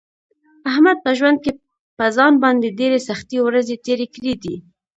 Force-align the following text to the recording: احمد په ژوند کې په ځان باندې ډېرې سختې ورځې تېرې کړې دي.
احمد 0.69 0.97
په 1.05 1.11
ژوند 1.17 1.37
کې 1.43 1.51
په 1.97 2.05
ځان 2.15 2.33
باندې 2.43 2.75
ډېرې 2.79 2.99
سختې 3.07 3.37
ورځې 3.47 3.75
تېرې 3.85 4.07
کړې 4.13 4.33
دي. 4.43 4.55